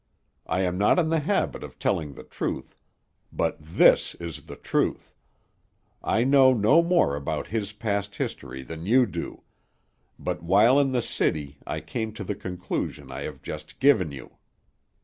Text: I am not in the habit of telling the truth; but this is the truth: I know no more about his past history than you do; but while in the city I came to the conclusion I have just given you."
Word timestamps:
I 0.47 0.61
am 0.61 0.79
not 0.79 0.97
in 0.97 1.09
the 1.09 1.19
habit 1.19 1.63
of 1.63 1.77
telling 1.77 2.15
the 2.15 2.23
truth; 2.23 2.81
but 3.31 3.57
this 3.63 4.15
is 4.15 4.47
the 4.47 4.55
truth: 4.55 5.13
I 6.03 6.23
know 6.23 6.55
no 6.55 6.81
more 6.81 7.15
about 7.15 7.49
his 7.49 7.71
past 7.71 8.15
history 8.15 8.63
than 8.63 8.87
you 8.87 9.05
do; 9.05 9.43
but 10.17 10.41
while 10.41 10.79
in 10.79 10.91
the 10.91 11.03
city 11.03 11.59
I 11.67 11.81
came 11.81 12.13
to 12.13 12.23
the 12.23 12.33
conclusion 12.33 13.11
I 13.11 13.21
have 13.21 13.43
just 13.43 13.79
given 13.79 14.11
you." 14.11 14.39